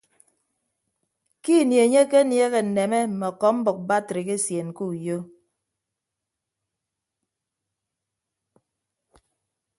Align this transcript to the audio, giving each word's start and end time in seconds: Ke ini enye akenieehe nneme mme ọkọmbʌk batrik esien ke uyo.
Ke 1.43 1.53
ini 1.63 1.75
enye 1.83 1.99
akenieehe 2.05 2.59
nneme 2.65 2.99
mme 3.11 3.25
ọkọmbʌk 3.33 3.77
batrik 3.87 4.27
esien 4.35 4.69
ke 4.77 4.83
uyo. 4.91 5.17